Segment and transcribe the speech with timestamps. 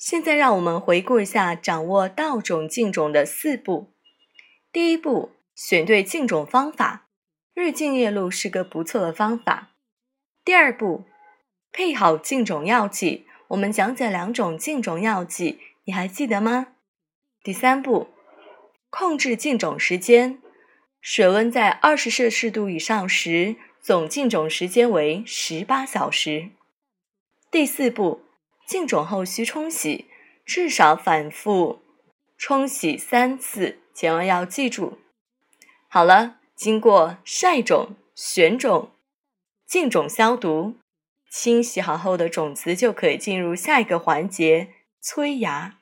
[0.00, 3.92] 现在让我们回顾一下掌握稻种浸种的四步。
[4.72, 7.06] 第一步，选对浸种方法，
[7.52, 9.72] 日浸夜露是个不错的方法。
[10.42, 11.04] 第二步，
[11.70, 13.26] 配好浸种药剂。
[13.48, 16.68] 我们讲解两种浸种药剂，你还记得吗？
[17.42, 18.08] 第三步，
[18.88, 20.40] 控制浸种时间，
[21.02, 26.52] 水温在二十摄氏度以上时，总浸种时间为十八小时。
[27.50, 28.22] 第四步。
[28.70, 30.06] 浸种后需冲洗，
[30.46, 31.82] 至少反复
[32.38, 35.00] 冲洗三次，千万要记住。
[35.88, 38.92] 好了，经过晒种、选种、
[39.66, 40.76] 浸种、消毒、
[41.28, 44.68] 清洗好后的种子就可以进入下一个环节——
[45.02, 45.79] 催芽。